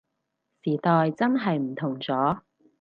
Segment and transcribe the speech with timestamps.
[0.63, 2.39] 時代真係唔同咗